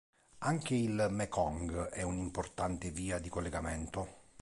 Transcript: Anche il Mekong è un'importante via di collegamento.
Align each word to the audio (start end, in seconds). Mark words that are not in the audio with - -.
Anche 0.39 0.73
il 0.73 1.09
Mekong 1.11 1.89
è 1.89 2.01
un'importante 2.01 2.89
via 2.89 3.19
di 3.19 3.29
collegamento. 3.29 4.29